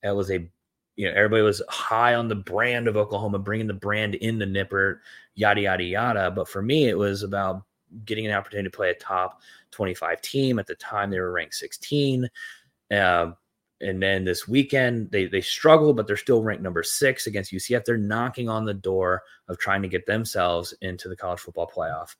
That 0.02 0.14
was 0.14 0.30
a, 0.30 0.46
you 0.96 1.08
know, 1.08 1.14
everybody 1.16 1.42
was 1.42 1.62
high 1.68 2.14
on 2.14 2.28
the 2.28 2.34
brand 2.34 2.88
of 2.88 2.96
Oklahoma, 2.96 3.38
bringing 3.38 3.66
the 3.66 3.74
brand 3.74 4.14
into 4.16 4.46
Nipper, 4.46 5.02
yada 5.34 5.60
yada 5.62 5.84
yada. 5.84 6.30
But 6.30 6.48
for 6.48 6.62
me, 6.62 6.88
it 6.88 6.96
was 6.96 7.22
about 7.22 7.62
getting 8.04 8.26
an 8.26 8.32
opportunity 8.32 8.68
to 8.68 8.76
play 8.76 8.90
a 8.90 8.94
top 8.94 9.40
25 9.72 10.20
team. 10.20 10.58
At 10.58 10.66
the 10.66 10.74
time, 10.76 11.10
they 11.10 11.20
were 11.20 11.32
ranked 11.32 11.54
16. 11.54 12.28
Uh, 12.90 13.32
and 13.80 14.02
then 14.02 14.24
this 14.24 14.48
weekend 14.48 15.10
they 15.10 15.26
they 15.26 15.40
struggle, 15.40 15.92
but 15.92 16.06
they're 16.06 16.16
still 16.16 16.42
ranked 16.42 16.62
number 16.62 16.82
six 16.82 17.26
against 17.26 17.52
UCF. 17.52 17.84
They're 17.84 17.96
knocking 17.96 18.48
on 18.48 18.64
the 18.64 18.74
door 18.74 19.22
of 19.48 19.58
trying 19.58 19.82
to 19.82 19.88
get 19.88 20.06
themselves 20.06 20.74
into 20.80 21.08
the 21.08 21.16
college 21.16 21.40
football 21.40 21.70
playoff. 21.74 22.14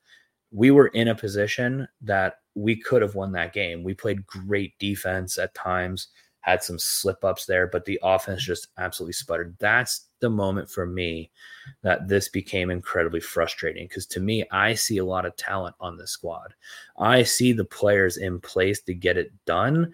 We 0.51 0.71
were 0.71 0.87
in 0.87 1.07
a 1.07 1.15
position 1.15 1.87
that 2.01 2.39
we 2.55 2.75
could 2.75 3.01
have 3.01 3.15
won 3.15 3.31
that 3.33 3.53
game. 3.53 3.83
We 3.83 3.93
played 3.93 4.27
great 4.27 4.77
defense 4.79 5.37
at 5.37 5.53
times, 5.53 6.09
had 6.45 6.63
some 6.63 6.77
slip 6.77 7.23
ups 7.23 7.45
there, 7.45 7.67
but 7.67 7.85
the 7.85 7.99
offense 8.03 8.43
just 8.43 8.67
absolutely 8.77 9.13
sputtered. 9.13 9.55
That's 9.59 10.07
the 10.19 10.29
moment 10.29 10.69
for 10.69 10.85
me 10.85 11.31
that 11.81 12.07
this 12.07 12.29
became 12.29 12.69
incredibly 12.69 13.19
frustrating 13.19 13.87
because 13.87 14.05
to 14.07 14.19
me, 14.19 14.45
I 14.51 14.75
see 14.75 14.99
a 14.99 15.05
lot 15.05 15.25
of 15.25 15.35
talent 15.35 15.75
on 15.79 15.97
this 15.97 16.11
squad. 16.11 16.53
I 16.97 17.23
see 17.23 17.51
the 17.51 17.65
players 17.65 18.17
in 18.17 18.39
place 18.39 18.81
to 18.81 18.93
get 18.93 19.17
it 19.17 19.31
done 19.45 19.93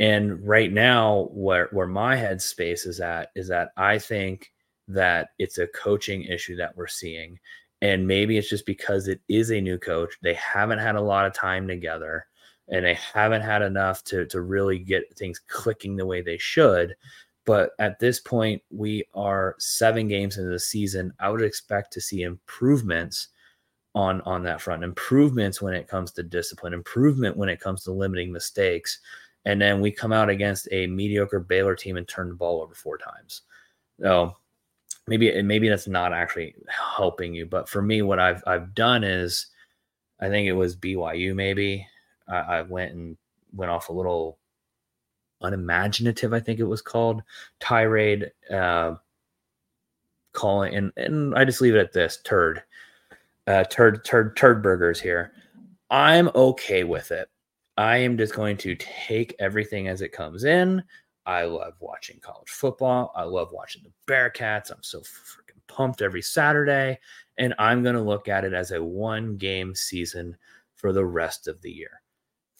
and 0.00 0.44
right 0.46 0.72
now, 0.72 1.28
where 1.32 1.68
where 1.70 1.86
my 1.86 2.16
headspace 2.16 2.86
is 2.86 3.00
at 3.00 3.30
is 3.34 3.48
that 3.48 3.70
I 3.76 3.98
think 3.98 4.52
that 4.88 5.30
it's 5.38 5.58
a 5.58 5.68
coaching 5.68 6.24
issue 6.24 6.56
that 6.56 6.76
we're 6.76 6.86
seeing. 6.86 7.38
And 7.80 8.06
maybe 8.06 8.36
it's 8.38 8.48
just 8.48 8.66
because 8.66 9.08
it 9.08 9.20
is 9.28 9.50
a 9.50 9.60
new 9.60 9.78
coach. 9.78 10.14
They 10.22 10.34
haven't 10.34 10.78
had 10.78 10.96
a 10.96 11.00
lot 11.00 11.26
of 11.26 11.34
time 11.34 11.68
together 11.68 12.26
and 12.68 12.84
they 12.84 12.94
haven't 12.94 13.42
had 13.42 13.62
enough 13.62 14.02
to, 14.04 14.26
to 14.26 14.40
really 14.40 14.78
get 14.78 15.16
things 15.16 15.38
clicking 15.38 15.96
the 15.96 16.06
way 16.06 16.22
they 16.22 16.38
should. 16.38 16.94
But 17.44 17.70
at 17.78 17.98
this 17.98 18.20
point, 18.20 18.62
we 18.70 19.04
are 19.14 19.54
seven 19.58 20.08
games 20.08 20.38
into 20.38 20.50
the 20.50 20.58
season. 20.58 21.12
I 21.20 21.30
would 21.30 21.42
expect 21.42 21.92
to 21.92 22.00
see 22.00 22.22
improvements 22.22 23.28
on 23.94 24.20
on 24.22 24.42
that 24.42 24.60
front, 24.60 24.82
improvements 24.82 25.62
when 25.62 25.74
it 25.74 25.86
comes 25.86 26.10
to 26.12 26.22
discipline, 26.22 26.72
improvement 26.72 27.36
when 27.36 27.48
it 27.48 27.60
comes 27.60 27.84
to 27.84 27.92
limiting 27.92 28.32
mistakes 28.32 28.98
and 29.44 29.60
then 29.60 29.80
we 29.80 29.90
come 29.90 30.12
out 30.12 30.30
against 30.30 30.68
a 30.72 30.86
mediocre 30.86 31.40
Baylor 31.40 31.74
team 31.74 31.96
and 31.96 32.08
turn 32.08 32.28
the 32.28 32.34
ball 32.34 32.62
over 32.62 32.74
four 32.74 32.96
times. 32.96 33.42
So 34.00 34.34
maybe 35.06 35.40
maybe 35.42 35.68
that's 35.68 35.86
not 35.86 36.12
actually 36.12 36.54
helping 36.68 37.34
you, 37.34 37.46
but 37.46 37.68
for 37.68 37.82
me, 37.82 38.02
what 38.02 38.18
I've 38.18 38.42
I've 38.46 38.74
done 38.74 39.04
is, 39.04 39.46
I 40.20 40.28
think 40.28 40.48
it 40.48 40.52
was 40.52 40.76
BYU. 40.76 41.34
Maybe 41.34 41.86
I, 42.28 42.36
I 42.36 42.62
went 42.62 42.92
and 42.92 43.16
went 43.54 43.70
off 43.70 43.88
a 43.88 43.92
little 43.92 44.38
unimaginative. 45.40 46.32
I 46.32 46.40
think 46.40 46.60
it 46.60 46.64
was 46.64 46.82
called 46.82 47.22
tirade. 47.60 48.30
Uh, 48.52 48.94
calling 50.32 50.74
and 50.74 50.92
and 50.96 51.34
I 51.34 51.44
just 51.44 51.60
leave 51.60 51.74
it 51.76 51.80
at 51.80 51.92
this 51.92 52.18
turd, 52.24 52.62
uh, 53.46 53.64
turd 53.64 54.04
turd 54.04 54.36
turd 54.36 54.62
burgers 54.62 55.00
here. 55.00 55.32
I'm 55.90 56.28
okay 56.34 56.84
with 56.84 57.10
it. 57.12 57.28
I 57.76 57.98
am 57.98 58.18
just 58.18 58.34
going 58.34 58.56
to 58.58 58.76
take 58.76 59.34
everything 59.38 59.88
as 59.88 60.02
it 60.02 60.12
comes 60.12 60.44
in. 60.44 60.82
I 61.26 61.44
love 61.44 61.74
watching 61.80 62.20
college 62.20 62.50
football. 62.50 63.12
I 63.16 63.24
love 63.24 63.48
watching 63.52 63.82
the 63.82 64.12
Bearcats. 64.12 64.70
I'm 64.70 64.82
so 64.82 65.00
freaking 65.00 65.60
pumped 65.66 66.02
every 66.02 66.22
Saturday. 66.22 66.98
And 67.38 67.54
I'm 67.58 67.82
going 67.82 67.96
to 67.96 68.02
look 68.02 68.28
at 68.28 68.44
it 68.44 68.52
as 68.52 68.70
a 68.70 68.82
one 68.82 69.36
game 69.36 69.74
season 69.74 70.36
for 70.76 70.92
the 70.92 71.04
rest 71.04 71.48
of 71.48 71.60
the 71.62 71.70
year. 71.70 72.02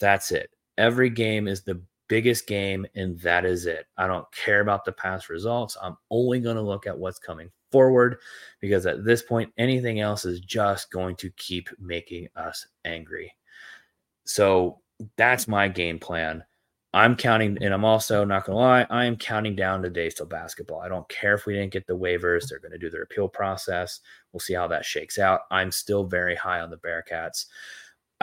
That's 0.01 0.33
it. 0.33 0.51
Every 0.77 1.11
game 1.11 1.49
is 1.49 1.63
the 1.63 1.81
biggest 2.09 2.47
game, 2.47 2.87
and 2.95 3.19
that 3.21 3.45
is 3.45 3.67
it. 3.67 3.87
I 3.97 4.07
don't 4.07 4.31
care 4.33 4.61
about 4.61 4.85
the 4.85 4.93
past 4.93 5.29
results. 5.29 5.77
I'm 5.81 5.97
only 6.11 6.41
going 6.41 6.57
to 6.57 6.63
look 6.63 6.87
at 6.87 6.99
what's 6.99 7.19
coming 7.19 7.51
forward 7.71 8.19
because 8.61 8.87
at 8.87 9.05
this 9.05 9.23
point, 9.23 9.53
anything 9.59 10.01
else 10.01 10.25
is 10.25 10.41
just 10.41 10.91
going 10.91 11.17
to 11.17 11.31
keep 11.31 11.69
making 11.79 12.29
us 12.37 12.67
angry. 12.85 13.35
So 14.25 14.81
that's 15.17 15.49
my 15.49 15.69
game 15.69 15.99
plan. 15.99 16.45
I'm 16.93 17.17
counting, 17.17 17.59
and 17.61 17.75
I'm 17.75 17.85
also 17.85 18.25
not 18.25 18.45
going 18.45 18.55
to 18.55 18.61
lie, 18.63 18.87
I 18.89 19.05
am 19.07 19.17
counting 19.17 19.57
down 19.57 19.83
the 19.83 19.91
days 19.91 20.15
till 20.15 20.27
basketball. 20.27 20.81
I 20.81 20.89
don't 20.89 21.09
care 21.09 21.35
if 21.35 21.45
we 21.45 21.55
didn't 21.55 21.73
get 21.73 21.89
the 21.89 21.99
waivers. 21.99 22.47
They're 22.49 22.61
going 22.61 22.71
to 22.71 22.79
do 22.79 22.89
their 22.89 23.03
appeal 23.03 23.27
process. 23.27 23.99
We'll 24.33 24.39
see 24.39 24.55
how 24.55 24.69
that 24.69 24.85
shakes 24.85 25.19
out. 25.19 25.41
I'm 25.51 25.73
still 25.73 26.05
very 26.05 26.37
high 26.37 26.61
on 26.61 26.71
the 26.71 26.77
Bearcats. 26.77 27.47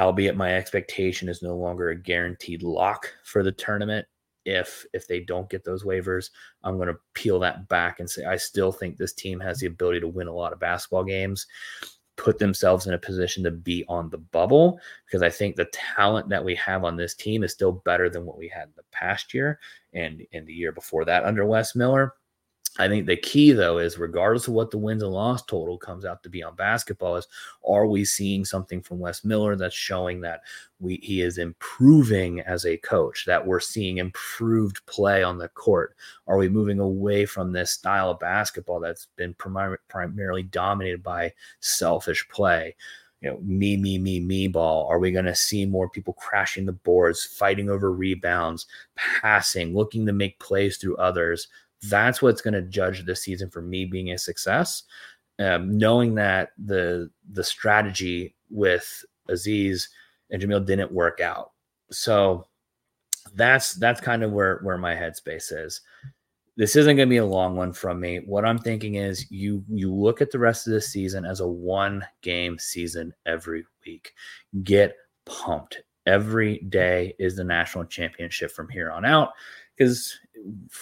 Albeit 0.02 0.36
my 0.36 0.56
expectation 0.56 1.30
is 1.30 1.42
no 1.42 1.56
longer 1.56 1.90
a 1.90 1.96
guaranteed 1.96 2.64
lock 2.64 3.14
for 3.24 3.44
the 3.44 3.52
tournament 3.52 4.06
if 4.46 4.86
if 4.94 5.08
they 5.08 5.20
don't 5.20 5.50
get 5.50 5.64
those 5.64 5.84
waivers 5.84 6.32
i'm 6.64 6.78
going 6.78 6.88
to 6.88 6.98
peel 7.14 7.40
that 7.40 7.68
back 7.68 8.00
and 8.00 8.10
say 8.10 8.26
i 8.26 8.36
still 8.36 8.72
think 8.72 8.98
this 8.98 9.14
team 9.14 9.40
has 9.40 9.60
the 9.60 9.68
ability 9.68 10.00
to 10.00 10.08
win 10.08 10.28
a 10.28 10.34
lot 10.34 10.52
of 10.52 10.60
basketball 10.60 11.04
games 11.04 11.46
put 12.18 12.40
themselves 12.40 12.88
in 12.88 12.94
a 12.94 13.00
position 13.00 13.44
to 13.44 13.52
be 13.52 13.86
on 13.88 14.10
the 14.10 14.18
bubble 14.18 14.80
because 15.06 15.22
i 15.22 15.30
think 15.30 15.56
the 15.56 15.70
talent 15.72 16.28
that 16.28 16.44
we 16.44 16.56
have 16.56 16.84
on 16.84 16.96
this 16.96 17.14
team 17.14 17.44
is 17.44 17.52
still 17.52 17.72
better 17.72 18.10
than 18.10 18.26
what 18.26 18.38
we 18.38 18.48
had 18.48 18.64
in 18.64 18.74
the 18.76 18.84
past 18.92 19.34
year 19.34 19.60
and 19.94 20.22
in 20.32 20.46
the 20.46 20.54
year 20.54 20.72
before 20.72 21.06
that 21.06 21.24
under 21.24 21.46
wes 21.46 21.76
miller 21.76 22.16
I 22.78 22.88
think 22.88 23.06
the 23.06 23.18
key 23.18 23.52
though 23.52 23.80
is 23.80 23.98
regardless 23.98 24.48
of 24.48 24.54
what 24.54 24.72
the 24.72 24.78
wins 24.78 25.04
and 25.04 25.12
loss 25.12 25.44
total 25.44 25.78
comes 25.78 26.06
out 26.06 26.24
to 26.24 26.30
be 26.30 26.42
on 26.42 26.56
basketball 26.56 27.18
is 27.18 27.28
are 27.68 27.86
we 27.86 28.06
seeing 28.06 28.46
something 28.46 28.82
from 28.82 29.00
Wes 29.00 29.26
Miller 29.26 29.58
that's 29.58 29.76
showing 29.76 30.22
that 30.22 30.42
we 30.80 30.96
he 31.04 31.22
is 31.22 31.38
improving 31.38 32.40
as 32.42 32.66
a 32.66 32.78
coach 32.78 33.26
that 33.26 33.46
we're 33.46 33.60
seeing 33.60 33.98
improved 33.98 34.86
play 34.86 35.22
on 35.22 35.38
the 35.38 35.50
court 35.50 35.96
are 36.28 36.38
we 36.38 36.48
moving 36.48 36.80
away 36.80 37.26
from 37.26 37.52
this 37.52 37.72
style 37.72 38.10
of 38.12 38.20
basketball 38.20 38.80
that's 38.80 39.08
been 39.18 39.34
primar- 39.34 39.78
primarily 39.90 40.44
dominated 40.44 41.04
by 41.04 41.34
selfish 41.60 42.28
play 42.30 42.74
you 43.22 43.30
know, 43.30 43.40
me, 43.44 43.78
me, 43.78 44.00
me, 44.00 44.20
me 44.20 44.48
ball? 44.48 44.88
Are 44.88 44.98
we 44.98 45.12
going 45.12 45.26
to 45.26 45.36
see 45.36 45.64
more 45.64 45.88
people 45.88 46.14
crashing 46.14 46.66
the 46.66 46.72
boards, 46.72 47.24
fighting 47.24 47.70
over 47.70 47.94
rebounds, 47.94 48.66
passing, 48.96 49.76
looking 49.76 50.08
to 50.08 50.12
make 50.12 50.40
plays 50.40 50.78
through 50.78 50.98
others? 50.98 51.48
That's 51.90 52.22
what's 52.22 52.42
going 52.42 52.54
to 52.54 52.62
judge 52.62 53.06
this 53.06 53.24
season 53.24 53.50
for 53.50 53.62
me 53.62 53.86
being 53.86 54.12
a 54.12 54.18
success. 54.18 54.84
Um, 55.40 55.78
knowing 55.78 56.16
that 56.16 56.50
the 56.64 57.10
the 57.32 57.44
strategy 57.44 58.36
with 58.50 59.04
Aziz 59.28 59.90
and 60.30 60.42
Jamille 60.42 60.66
didn't 60.66 60.92
work 60.92 61.20
out, 61.20 61.52
so 61.90 62.46
that's 63.34 63.74
that's 63.74 64.02
kind 64.02 64.24
of 64.24 64.32
where 64.32 64.60
where 64.60 64.78
my 64.78 64.94
headspace 64.94 65.52
is. 65.52 65.82
This 66.58 66.76
isn't 66.76 66.98
going 66.98 67.08
to 67.08 67.10
be 67.10 67.18
a 67.18 67.26
long 67.26 67.56
one 67.56 67.74
from 67.74 68.00
me. 68.00 68.20
What 68.20 68.46
I'm 68.46 68.60
thinking 68.60 68.96
is 68.96 69.32
you 69.32 69.64
you 69.70 69.92
look 69.94 70.22
at 70.22 70.32
the 70.32 70.40
rest 70.40 70.68
of 70.68 70.74
the 70.74 70.82
season 70.82 71.26
as 71.26 71.40
a 71.40 71.48
one 71.48 72.06
game 72.22 72.60
season 72.60 73.14
every 73.26 73.66
week. 73.86 74.14
Get 74.64 74.96
pumped. 75.26 75.82
Every 76.06 76.60
day 76.70 77.16
is 77.20 77.36
the 77.36 77.44
national 77.44 77.86
championship 77.86 78.52
from 78.52 78.70
here 78.70 78.92
on 78.92 79.06
out 79.06 79.32
because 79.78 80.20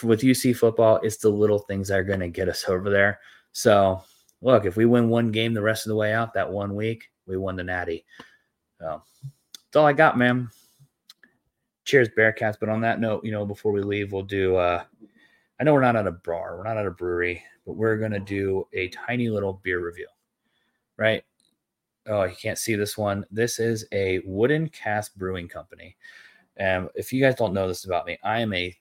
with 0.04 0.22
UC 0.22 0.56
football, 0.56 1.00
it's 1.04 1.18
the 1.18 1.30
little 1.30 1.60
things 1.60 1.88
that 1.88 2.00
are 2.00 2.04
going 2.04 2.20
to 2.20 2.30
get 2.30 2.50
us 2.50 2.66
over 2.68 2.89
there. 2.89 3.20
So, 3.51 4.04
look, 4.42 4.66
if 4.66 4.78
we 4.78 4.86
win 4.86 5.10
one 5.10 5.32
game 5.32 5.54
the 5.54 5.62
rest 5.62 5.86
of 5.86 5.89
the 5.89 5.96
way 5.96 6.13
out, 6.13 6.34
that 6.34 6.50
one 6.50 6.75
week, 6.75 7.10
we 7.25 7.38
won 7.38 7.56
the 7.56 7.63
Natty. 7.63 8.06
So, 8.80 9.01
that's 9.54 9.75
all 9.75 9.86
I 9.86 9.94
got, 9.94 10.18
man. 10.18 10.50
Cheers, 11.86 12.10
Bearcats. 12.18 12.58
But 12.60 12.70
on 12.70 12.82
that 12.82 13.00
note, 13.00 13.24
you 13.24 13.32
know, 13.32 13.46
before 13.46 13.72
we 13.72 13.82
leave, 13.82 14.12
we'll 14.12 14.24
do. 14.24 14.56
uh 14.56 14.84
I 15.60 15.66
know 15.66 15.74
we're 15.74 15.82
not 15.82 15.98
at 15.98 16.08
a 16.08 16.12
bar, 16.12 16.56
we're 16.58 16.63
not 16.63 16.78
at 16.78 16.86
a 16.86 16.92
brewery, 16.92 17.44
but 17.66 17.74
we're 17.74 17.98
gonna 17.98 18.20
do 18.20 18.66
a 18.72 18.88
tiny 18.89 19.30
little 19.30 19.60
beer 19.62 19.86
review, 19.86 20.08
right? 20.96 21.22
Oh, 22.08 22.24
you 22.24 22.36
can't 22.36 22.58
see 22.58 22.75
this 22.75 22.98
one. 22.98 23.25
This 23.30 23.60
is 23.60 23.86
a 23.92 24.22
Wooden 24.25 24.70
Cask 24.70 25.13
Brewing 25.16 25.50
Company. 25.50 25.98
And 26.56 26.89
if 26.96 27.12
you 27.12 27.22
guys 27.22 27.36
don't 27.36 27.54
know 27.54 27.67
this 27.67 27.86
about 27.86 28.06
me, 28.06 28.17
I 28.24 28.39
am 28.39 28.54
a 28.54 28.74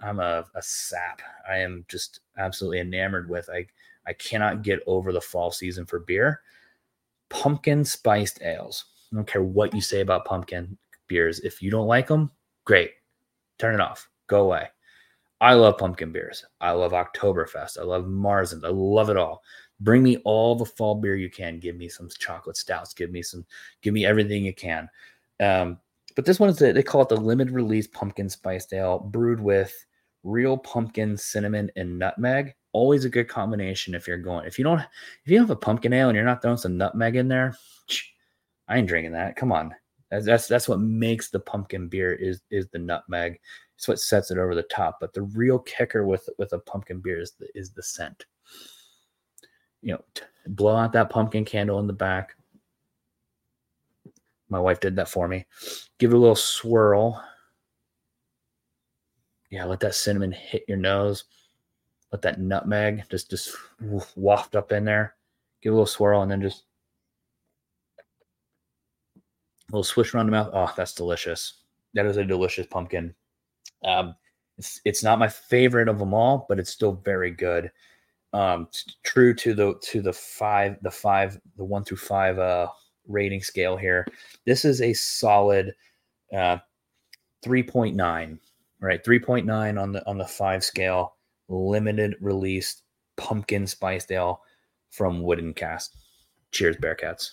I'm 0.00 0.20
a, 0.20 0.44
a 0.54 0.62
sap. 0.62 1.22
I 1.48 1.58
am 1.58 1.84
just 1.88 2.20
absolutely 2.36 2.80
enamored 2.80 3.28
with. 3.28 3.48
I 3.50 3.66
I 4.06 4.14
cannot 4.14 4.62
get 4.62 4.80
over 4.86 5.12
the 5.12 5.20
fall 5.20 5.50
season 5.50 5.84
for 5.84 6.00
beer. 6.00 6.40
Pumpkin 7.28 7.84
spiced 7.84 8.40
ales. 8.42 8.86
I 9.12 9.16
don't 9.16 9.26
care 9.26 9.42
what 9.42 9.74
you 9.74 9.82
say 9.82 10.00
about 10.00 10.24
pumpkin 10.24 10.78
beers. 11.08 11.40
If 11.40 11.60
you 11.60 11.70
don't 11.70 11.86
like 11.86 12.06
them, 12.06 12.30
great. 12.64 12.92
Turn 13.58 13.74
it 13.74 13.80
off. 13.80 14.08
Go 14.26 14.44
away. 14.44 14.68
I 15.40 15.54
love 15.54 15.78
pumpkin 15.78 16.10
beers. 16.10 16.44
I 16.60 16.72
love 16.72 16.92
Oktoberfest. 16.92 17.78
I 17.78 17.82
love 17.82 18.06
Marzens. 18.06 18.64
I 18.64 18.70
love 18.70 19.10
it 19.10 19.16
all. 19.16 19.42
Bring 19.80 20.02
me 20.02 20.16
all 20.24 20.56
the 20.56 20.64
fall 20.64 20.94
beer 20.94 21.16
you 21.16 21.30
can. 21.30 21.60
Give 21.60 21.76
me 21.76 21.88
some 21.88 22.08
chocolate 22.18 22.56
stouts. 22.56 22.94
Give 22.94 23.10
me 23.10 23.22
some. 23.22 23.44
Give 23.82 23.94
me 23.94 24.06
everything 24.06 24.44
you 24.44 24.54
can. 24.54 24.88
Um, 25.38 25.78
but 26.16 26.24
this 26.24 26.40
one 26.40 26.48
is 26.48 26.56
the, 26.56 26.72
they 26.72 26.82
call 26.82 27.02
it 27.02 27.08
the 27.08 27.16
limited 27.16 27.54
release 27.54 27.86
pumpkin 27.86 28.28
spiced 28.28 28.72
ale, 28.72 28.98
brewed 28.98 29.38
with 29.38 29.86
real 30.24 30.56
pumpkin, 30.56 31.16
cinnamon, 31.16 31.70
and 31.76 31.98
nutmeg. 31.98 32.54
Always 32.72 33.04
a 33.04 33.10
good 33.10 33.28
combination 33.28 33.94
if 33.94 34.06
you're 34.06 34.18
going. 34.18 34.46
If 34.46 34.58
you 34.58 34.64
don't, 34.64 34.80
if 34.80 35.30
you 35.30 35.38
have 35.38 35.50
a 35.50 35.56
pumpkin 35.56 35.92
ale 35.92 36.08
and 36.08 36.16
you're 36.16 36.24
not 36.24 36.42
throwing 36.42 36.58
some 36.58 36.76
nutmeg 36.76 37.16
in 37.16 37.28
there, 37.28 37.56
I 38.68 38.78
ain't 38.78 38.88
drinking 38.88 39.12
that. 39.12 39.36
Come 39.36 39.52
on, 39.52 39.74
that's 40.10 40.26
that's, 40.26 40.46
that's 40.48 40.68
what 40.68 40.80
makes 40.80 41.30
the 41.30 41.40
pumpkin 41.40 41.88
beer 41.88 42.12
is 42.12 42.42
is 42.50 42.68
the 42.68 42.78
nutmeg. 42.78 43.40
It's 43.76 43.88
what 43.88 44.00
sets 44.00 44.30
it 44.30 44.38
over 44.38 44.54
the 44.54 44.64
top. 44.64 44.98
But 45.00 45.14
the 45.14 45.22
real 45.22 45.58
kicker 45.60 46.06
with 46.06 46.28
with 46.38 46.52
a 46.52 46.58
pumpkin 46.58 47.00
beer 47.00 47.20
is 47.20 47.32
the 47.32 47.48
is 47.54 47.70
the 47.70 47.82
scent. 47.82 48.26
You 49.80 49.92
know, 49.92 50.04
blow 50.48 50.76
out 50.76 50.92
that 50.92 51.10
pumpkin 51.10 51.44
candle 51.44 51.78
in 51.78 51.86
the 51.86 51.92
back. 51.92 52.34
My 54.50 54.58
wife 54.58 54.80
did 54.80 54.96
that 54.96 55.08
for 55.08 55.28
me. 55.28 55.46
Give 55.98 56.10
it 56.10 56.16
a 56.16 56.18
little 56.18 56.34
swirl 56.34 57.22
yeah, 59.50 59.64
let 59.64 59.80
that 59.80 59.94
cinnamon 59.94 60.32
hit 60.32 60.64
your 60.68 60.76
nose. 60.76 61.24
Let 62.12 62.22
that 62.22 62.40
nutmeg 62.40 63.04
just 63.10 63.30
just 63.30 63.54
waft 64.16 64.56
up 64.56 64.72
in 64.72 64.84
there. 64.84 65.14
Give 65.62 65.72
a 65.72 65.76
little 65.76 65.86
swirl 65.86 66.22
and 66.22 66.30
then 66.30 66.40
just 66.40 66.64
a 69.68 69.72
little 69.72 69.84
swish 69.84 70.14
around 70.14 70.26
the 70.26 70.32
mouth. 70.32 70.50
Oh, 70.52 70.72
that's 70.76 70.94
delicious. 70.94 71.54
That 71.94 72.06
is 72.06 72.16
a 72.16 72.24
delicious 72.24 72.66
pumpkin. 72.66 73.14
Um, 73.84 74.14
it's 74.56 74.80
it's 74.84 75.02
not 75.02 75.18
my 75.18 75.28
favorite 75.28 75.88
of 75.88 75.98
them 75.98 76.14
all, 76.14 76.46
but 76.48 76.58
it's 76.58 76.70
still 76.70 76.92
very 77.04 77.30
good. 77.30 77.70
Um, 78.32 78.68
true 79.04 79.34
to 79.34 79.54
the 79.54 79.74
to 79.82 80.02
the 80.02 80.12
five 80.12 80.76
the 80.82 80.90
five 80.90 81.38
the 81.56 81.64
one 81.64 81.84
through 81.84 81.98
five 81.98 82.38
uh 82.38 82.68
rating 83.06 83.42
scale 83.42 83.76
here. 83.76 84.06
This 84.44 84.64
is 84.64 84.82
a 84.82 84.92
solid 84.92 85.74
uh 86.34 86.58
3.9 87.44 88.38
right 88.80 89.04
3.9 89.04 89.80
on 89.80 89.92
the 89.92 90.06
on 90.06 90.18
the 90.18 90.26
five 90.26 90.64
scale 90.64 91.16
limited 91.48 92.14
release 92.20 92.82
pumpkin 93.16 93.66
spiced 93.66 94.12
ale 94.12 94.42
from 94.90 95.22
wooden 95.22 95.52
Cask. 95.52 95.92
cheers 96.52 96.76
bearcats 96.76 97.32